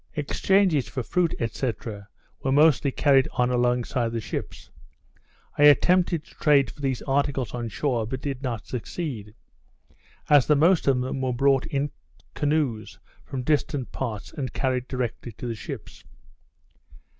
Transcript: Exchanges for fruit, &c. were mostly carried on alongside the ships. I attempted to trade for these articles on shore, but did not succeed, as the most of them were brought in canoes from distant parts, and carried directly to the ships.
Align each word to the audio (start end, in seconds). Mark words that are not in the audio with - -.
Exchanges 0.15 0.87
for 0.87 1.03
fruit, 1.03 1.35
&c. 1.51 1.71
were 2.41 2.51
mostly 2.51 2.89
carried 2.91 3.27
on 3.33 3.51
alongside 3.51 4.11
the 4.11 4.19
ships. 4.19 4.71
I 5.59 5.65
attempted 5.65 6.23
to 6.25 6.33
trade 6.33 6.71
for 6.71 6.81
these 6.81 7.03
articles 7.03 7.53
on 7.53 7.69
shore, 7.69 8.07
but 8.07 8.19
did 8.21 8.41
not 8.41 8.65
succeed, 8.65 9.35
as 10.27 10.47
the 10.47 10.55
most 10.55 10.87
of 10.87 10.99
them 11.01 11.21
were 11.21 11.33
brought 11.33 11.67
in 11.67 11.91
canoes 12.33 12.97
from 13.23 13.43
distant 13.43 13.91
parts, 13.91 14.33
and 14.33 14.51
carried 14.53 14.87
directly 14.87 15.33
to 15.33 15.45
the 15.45 15.53
ships. 15.53 16.03